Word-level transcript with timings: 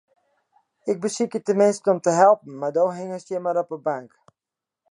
Ik 0.91 0.97
besykje 1.03 1.39
teminsten 1.45 1.93
om 1.93 1.99
te 2.03 2.09
helpen, 2.23 2.57
mar 2.61 2.73
do 2.77 2.83
hingest 2.99 3.29
hjir 3.29 3.43
mar 3.43 3.61
op 3.63 3.69
'e 3.75 3.79
bank. 3.87 4.09